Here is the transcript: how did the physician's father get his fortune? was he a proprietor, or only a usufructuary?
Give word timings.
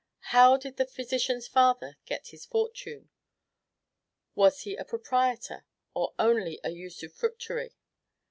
how 0.33 0.57
did 0.57 0.77
the 0.77 0.85
physician's 0.87 1.47
father 1.47 1.95
get 2.07 2.29
his 2.29 2.43
fortune? 2.43 3.11
was 4.33 4.61
he 4.61 4.75
a 4.75 4.83
proprietor, 4.83 5.63
or 5.93 6.15
only 6.17 6.59
a 6.63 6.71
usufructuary? 6.71 7.75